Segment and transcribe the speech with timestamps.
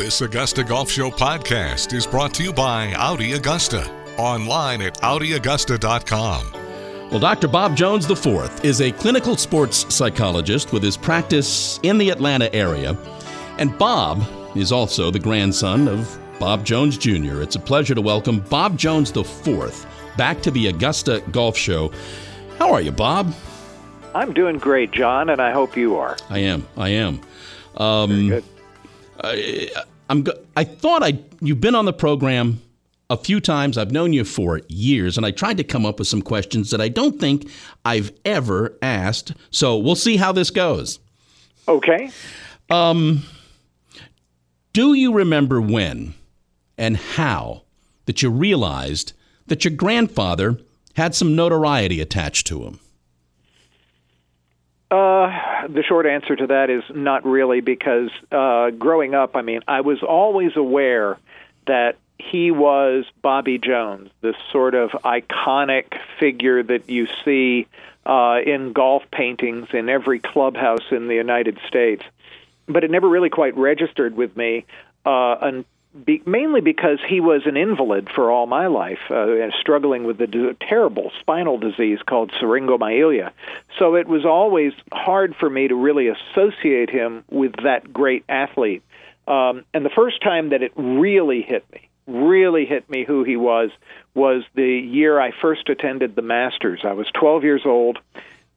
[0.00, 3.86] This Augusta Golf Show podcast is brought to you by Audi Augusta.
[4.16, 6.52] Online at AudiAugusta.com.
[7.10, 7.48] Well, Dr.
[7.48, 12.96] Bob Jones IV is a clinical sports psychologist with his practice in the Atlanta area.
[13.58, 14.26] And Bob
[14.56, 17.42] is also the grandson of Bob Jones Jr.
[17.42, 19.86] It's a pleasure to welcome Bob Jones IV
[20.16, 21.92] back to the Augusta Golf Show.
[22.58, 23.34] How are you, Bob?
[24.14, 26.16] I'm doing great, John, and I hope you are.
[26.30, 26.66] I am.
[26.78, 27.20] I am.
[27.76, 28.44] Um, Very good.
[29.22, 29.70] I,
[30.10, 30.22] I'm.
[30.22, 31.18] go- I thought I.
[31.40, 32.60] You've been on the program
[33.08, 33.78] a few times.
[33.78, 36.80] I've known you for years, and I tried to come up with some questions that
[36.80, 37.48] I don't think
[37.84, 39.32] I've ever asked.
[39.50, 40.98] So we'll see how this goes.
[41.66, 42.10] Okay.
[42.68, 43.22] Um,
[44.72, 46.14] Do you remember when
[46.78, 47.62] and how
[48.06, 49.12] that you realized
[49.46, 50.58] that your grandfather
[50.94, 52.80] had some notoriety attached to him?
[54.90, 55.28] Uh,
[55.68, 59.80] the short answer to that is not really because uh, growing up, I mean, I
[59.80, 61.18] was always aware
[61.66, 67.66] that he was Bobby Jones, this sort of iconic figure that you see
[68.04, 72.02] uh, in golf paintings in every clubhouse in the United States.
[72.66, 74.64] But it never really quite registered with me,
[75.04, 75.36] uh,
[76.04, 80.56] be, mainly because he was an invalid for all my life, uh, struggling with a
[80.60, 83.32] terrible spinal disease called syringomyelia.
[83.78, 88.82] So it was always hard for me to really associate him with that great athlete.
[89.26, 93.36] Um, and the first time that it really hit me, really hit me who he
[93.36, 93.70] was,
[94.14, 96.80] was the year I first attended the Masters.
[96.84, 97.98] I was 12 years old.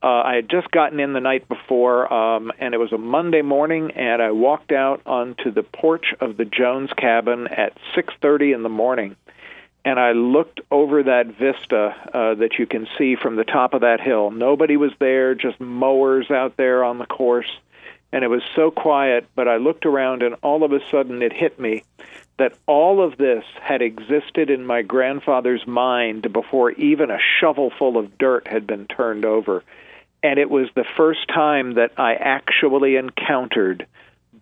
[0.03, 3.41] Uh, I had just gotten in the night before, um, and it was a Monday
[3.41, 8.63] morning, and I walked out onto the porch of the Jones cabin at 6:30 in
[8.63, 9.15] the morning,
[9.85, 13.79] and I looked over that vista uh, that you can see from the top of
[13.79, 14.29] that hill.
[14.29, 17.57] Nobody was there, just mowers out there on the course,
[18.11, 19.25] and it was so quiet.
[19.35, 21.83] But I looked around, and all of a sudden it hit me
[22.37, 28.17] that all of this had existed in my grandfather's mind before even a shovelful of
[28.17, 29.63] dirt had been turned over.
[30.23, 33.85] And it was the first time that I actually encountered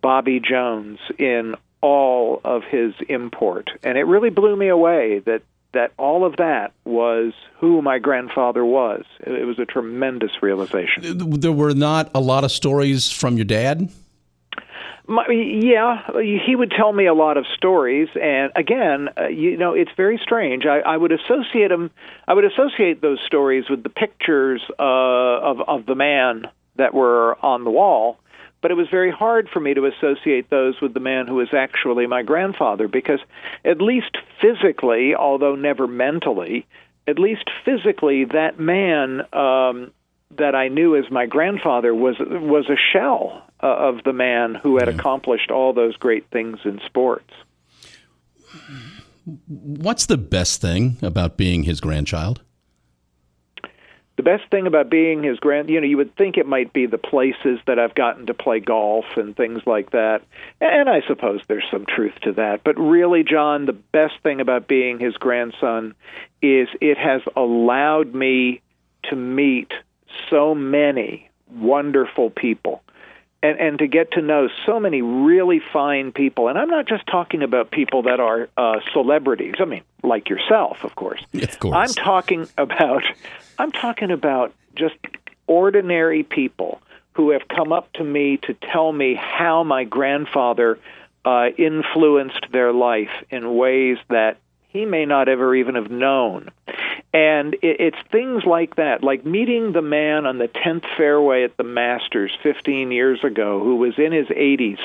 [0.02, 3.72] Bobby Jones in all of his import.
[3.84, 5.42] And it really blew me away that
[5.74, 9.06] that all of that was who my grandfather was.
[9.22, 11.40] It was a tremendous realization.
[11.40, 13.90] There were not a lot of stories from your dad.
[15.12, 16.08] My, yeah,
[16.46, 20.18] he would tell me a lot of stories, and again, uh, you know, it's very
[20.24, 20.66] strange.
[20.66, 21.92] I, I would associate them.
[22.26, 26.46] I would associate those stories with the pictures uh, of of the man
[26.78, 28.20] that were on the wall,
[28.62, 31.54] but it was very hard for me to associate those with the man who was
[31.54, 33.20] actually my grandfather because,
[33.66, 36.66] at least physically, although never mentally,
[37.06, 39.92] at least physically, that man um,
[40.38, 44.78] that I knew as my grandfather was was a shell uh, of the man who
[44.78, 47.32] had accomplished all those great things in sports.
[49.48, 52.42] What's the best thing about being his grandchild?
[54.18, 56.86] The best thing about being his grand, you know, you would think it might be
[56.86, 60.22] the places that I've gotten to play golf and things like that.
[60.60, 62.64] And I suppose there's some truth to that.
[62.64, 65.96] But really, John, the best thing about being his grandson
[66.42, 68.62] is it has allowed me
[69.10, 69.72] to meet
[70.30, 72.84] so many wonderful people
[73.44, 76.48] and and to get to know so many really fine people.
[76.48, 79.56] And i'm not just talking about people that are uh celebrities.
[79.60, 81.22] I mean like yourself of course.
[81.34, 81.76] Of course.
[81.76, 83.04] i'm talking about
[83.58, 84.96] i'm talking about just
[85.48, 86.82] ordinary people
[87.14, 90.80] who have come up to me to tell me how my grandfather
[91.26, 94.38] uh influenced their life in ways that
[94.70, 96.50] he may not ever even have known
[97.14, 101.58] and it, it's things like that, like meeting the man on the 10th fairway at
[101.58, 104.80] the Masters 15 years ago who was in his 80s,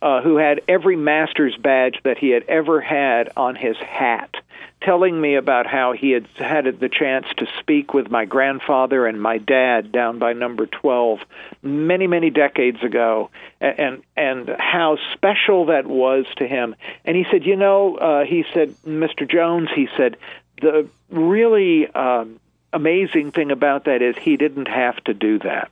[0.00, 4.34] uh, who had every Masters badge that he had ever had on his hat,
[4.80, 9.22] telling me about how he had had the chance to speak with my grandfather and
[9.22, 11.20] my dad down by number 12
[11.62, 16.74] many, many decades ago, and, and, and how special that was to him.
[17.04, 19.30] And he said, You know, uh, he said, Mr.
[19.30, 20.16] Jones, he said,
[20.62, 22.40] the really um,
[22.72, 25.70] amazing thing about that is he didn't have to do that,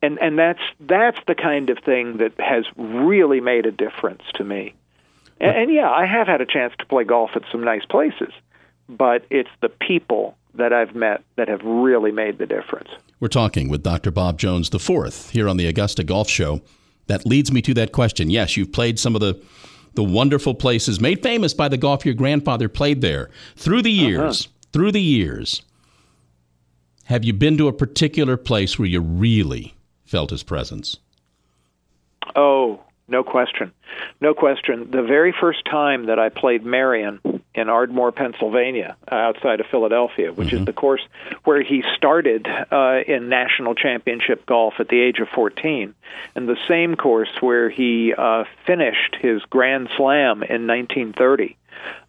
[0.00, 4.44] and and that's that's the kind of thing that has really made a difference to
[4.44, 4.74] me.
[5.40, 8.32] And, and yeah, I have had a chance to play golf at some nice places,
[8.88, 12.88] but it's the people that I've met that have really made the difference.
[13.20, 14.10] We're talking with Dr.
[14.10, 16.62] Bob Jones IV here on the Augusta Golf Show.
[17.06, 18.30] That leads me to that question.
[18.30, 19.40] Yes, you've played some of the
[19.94, 24.08] the wonderful places made famous by the golf your grandfather played there through the uh-huh.
[24.08, 24.48] years.
[24.70, 25.62] Through the years,
[27.04, 29.74] have you been to a particular place where you really
[30.04, 30.98] felt his presence?
[32.36, 33.72] Oh, no question.
[34.20, 34.90] No question.
[34.90, 40.32] The very first time that I played Merion in Ardmore, Pennsylvania, uh, outside of Philadelphia,
[40.32, 40.58] which mm-hmm.
[40.58, 41.02] is the course
[41.44, 45.94] where he started uh, in national championship golf at the age of 14,
[46.34, 51.56] and the same course where he uh, finished his Grand Slam in 1930.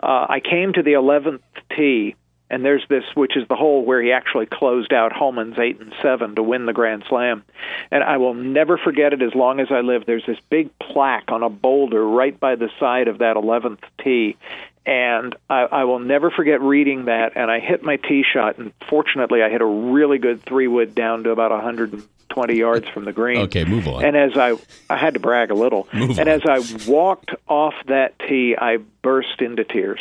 [0.02, 1.42] Uh, I came to the 11th
[1.76, 2.16] tee
[2.50, 5.94] and there's this, which is the hole where he actually closed out Homans eight and
[6.02, 7.44] seven to win the Grand Slam.
[7.92, 10.06] And I will never forget it as long as I live.
[10.06, 14.38] There's this big plaque on a boulder right by the side of that 11th tee,
[14.90, 17.34] and I, I will never forget reading that.
[17.36, 20.96] And I hit my tee shot, and fortunately, I hit a really good three wood
[20.96, 23.38] down to about 120 yards from the green.
[23.42, 24.04] Okay, move on.
[24.04, 24.58] And as I,
[24.90, 25.88] I had to brag a little.
[25.94, 26.28] Move and on.
[26.28, 30.00] as I walked off that tee, I burst into tears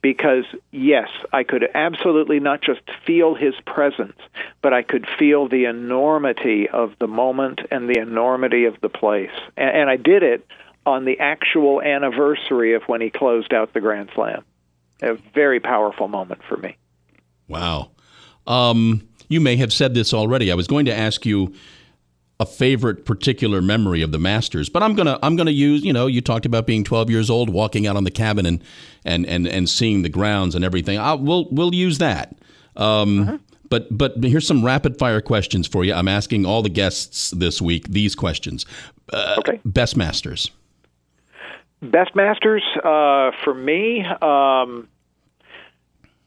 [0.00, 4.16] because yes, I could absolutely not just feel his presence,
[4.62, 9.30] but I could feel the enormity of the moment and the enormity of the place.
[9.54, 10.46] And, and I did it
[10.84, 14.44] on the actual anniversary of when he closed out the Grand Slam.
[15.02, 16.76] A very powerful moment for me.
[17.48, 17.90] Wow.
[18.46, 20.50] Um, you may have said this already.
[20.50, 21.54] I was going to ask you
[22.40, 26.06] a favorite particular memory of the Masters, but I'm gonna I'm gonna use you know
[26.08, 28.62] you talked about being 12 years old, walking out on the cabin and
[29.04, 30.98] and and, and seeing the grounds and everything.
[30.98, 32.36] I'll, we'll we'll use that.
[32.76, 33.38] Um, uh-huh.
[33.68, 35.94] But but here's some rapid fire questions for you.
[35.94, 38.66] I'm asking all the guests this week these questions.
[39.12, 39.60] Uh, okay.
[39.64, 40.50] Best Masters.
[41.82, 44.88] Best Masters uh, for me um,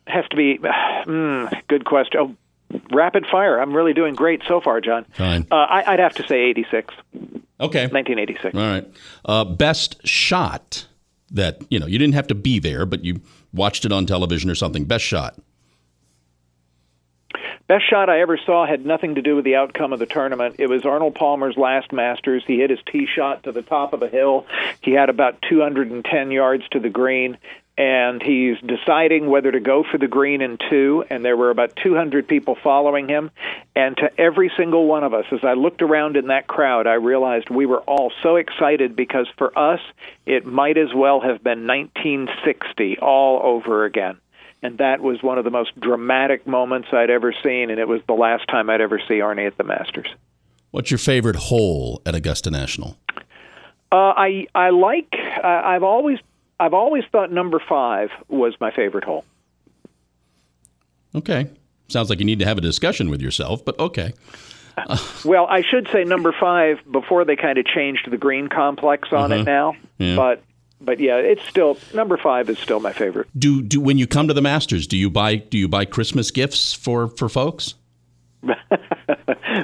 [0.06, 2.20] has to be mm, good question.
[2.20, 3.60] Oh, rapid fire.
[3.60, 5.06] I'm really doing great so far, John.
[5.14, 5.48] Fine.
[5.50, 6.94] Uh, I, would have to say 86.
[7.60, 7.88] Okay.
[7.88, 8.56] 1986.
[8.56, 8.86] All right.
[9.24, 10.88] Uh, best shot
[11.32, 13.22] that you know you didn't have to be there, but you
[13.54, 14.84] watched it on television or something.
[14.84, 15.40] Best shot.
[17.68, 20.58] Best shot I ever saw had nothing to do with the outcome of the tournament.
[20.60, 22.44] It was Arnold Palmer's last Masters.
[22.46, 24.46] He hit his tee shot to the top of the hill.
[24.82, 27.40] He had about 210 yards to the green,
[27.78, 31.76] and he's deciding whether to go for the green in two and there were about
[31.76, 33.32] 200 people following him
[33.76, 36.94] and to every single one of us as i looked around in that crowd i
[36.94, 39.82] realized we were all so excited because for us
[40.26, 44.18] it might as well have been 1960 all over again
[44.66, 48.02] and that was one of the most dramatic moments i'd ever seen and it was
[48.08, 50.08] the last time i'd ever see arnie at the masters
[50.72, 52.98] what's your favorite hole at augusta national
[53.92, 55.14] uh, I I like.
[55.14, 56.20] Uh, I've always
[56.60, 59.24] I've always thought number five was my favorite hole.
[61.14, 61.50] Okay.
[61.88, 64.14] Sounds like you need to have a discussion with yourself, but okay.
[64.76, 69.14] Uh, well, I should say number five before they kind of changed the green complex
[69.14, 69.42] on uh-huh.
[69.42, 69.76] it now.
[69.98, 70.16] Yeah.
[70.18, 70.44] But
[70.82, 73.28] but yeah, it's still number five is still my favorite.
[73.38, 76.32] Do do when you come to the Masters, do you buy do you buy Christmas
[76.32, 77.76] gifts for for folks?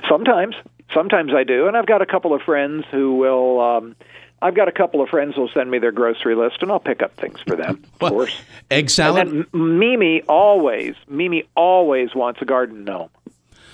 [0.10, 0.56] sometimes,
[0.94, 3.60] sometimes I do, and I've got a couple of friends who will.
[3.60, 3.96] Um,
[4.44, 7.04] I've got a couple of friends who'll send me their grocery list, and I'll pick
[7.04, 7.84] up things for them.
[7.84, 8.42] Of well, course,
[8.72, 9.28] egg salad.
[9.28, 13.10] And then Mimi always, Mimi always wants a garden gnome.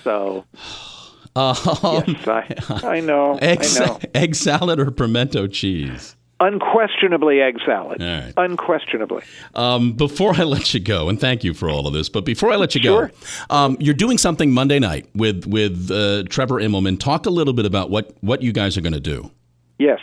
[0.04, 0.44] So,
[1.36, 3.38] um, yes, I, I know.
[3.42, 4.00] Egg, I know.
[4.14, 6.16] egg salad or pimento cheese.
[6.40, 8.00] Unquestionably, egg salad.
[8.00, 8.32] Right.
[8.36, 9.22] Unquestionably.
[9.54, 12.52] Um, before I let you go, and thank you for all of this, but before
[12.52, 13.08] I let you sure.
[13.08, 16.98] go, um, you're doing something Monday night with with uh, Trevor Immelman.
[16.98, 19.30] Talk a little bit about what what you guys are going to do.
[19.78, 20.00] Yes,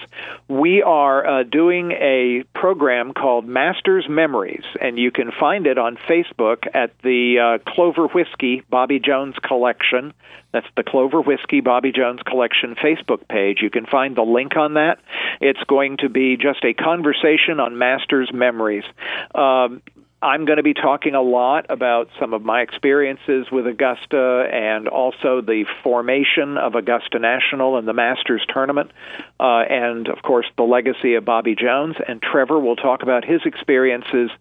[0.48, 5.98] we are uh, doing a program called Masters Memories, and you can find it on
[5.98, 10.14] Facebook at the uh, Clover Whiskey Bobby Jones Collection.
[10.54, 13.58] That's the Clover Whiskey Bobby Jones Collection Facebook page.
[13.62, 15.00] You can find the link on that.
[15.42, 18.86] It's going to be just a conversation on Masters Memories.
[19.34, 19.82] Um,
[20.26, 24.88] I'm going to be talking a lot about some of my experiences with Augusta and
[24.88, 28.90] also the formation of Augusta National and the Masters tournament,
[29.40, 31.98] uh, and of course the legacy of Bobby Jones.
[32.08, 34.32] And Trevor will talk about his experiences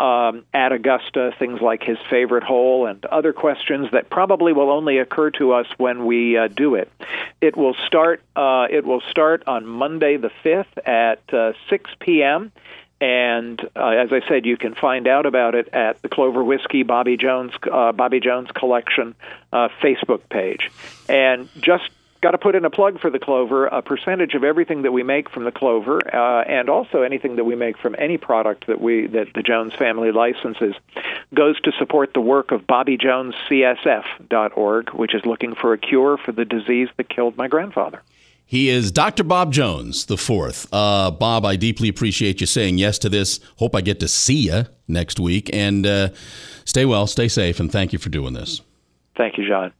[0.00, 4.98] um, at Augusta, things like his favorite hole, and other questions that probably will only
[4.98, 6.90] occur to us when we uh, do it.
[7.40, 8.22] It will start.
[8.34, 12.50] Uh, it will start on Monday the fifth at uh, 6 p.m.
[13.00, 16.82] And uh, as I said, you can find out about it at the Clover Whiskey
[16.82, 19.14] Bobby Jones uh, Bobby Jones Collection
[19.52, 20.70] uh, Facebook page.
[21.08, 21.90] And just
[22.20, 23.66] got to put in a plug for the Clover.
[23.66, 27.44] A percentage of everything that we make from the Clover, uh, and also anything that
[27.44, 30.74] we make from any product that we that the Jones family licenses,
[31.32, 36.44] goes to support the work of BobbyJonesCSF.org, which is looking for a cure for the
[36.44, 38.02] disease that killed my grandfather.
[38.50, 39.24] He is Dr.
[39.24, 40.66] Bob Jones, the fourth.
[40.72, 43.40] Uh, Bob, I deeply appreciate you saying yes to this.
[43.56, 45.50] Hope I get to see you next week.
[45.52, 46.08] And uh,
[46.64, 48.62] stay well, stay safe, and thank you for doing this.
[49.18, 49.74] Thank you, John.